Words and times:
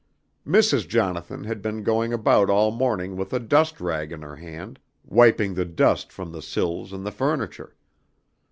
"Mrs. 0.47 0.87
Jonathan 0.87 1.43
had 1.43 1.61
been 1.61 1.83
going 1.83 2.11
about 2.11 2.49
all 2.49 2.71
morning 2.71 3.15
with 3.15 3.33
a 3.33 3.39
dust 3.39 3.79
rag 3.79 4.11
in 4.11 4.23
her 4.23 4.37
hand, 4.37 4.79
wiping 5.05 5.53
the 5.53 5.63
dust 5.63 6.11
from 6.11 6.31
the 6.31 6.41
sills 6.41 6.91
and 6.91 7.05
the 7.05 7.11
furniture. 7.11 7.75